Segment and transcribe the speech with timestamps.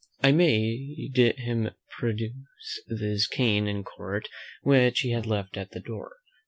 [0.23, 1.69] I bade him
[1.99, 2.33] produce
[2.89, 4.29] his cane in court,
[4.63, 6.15] which he had left at the door.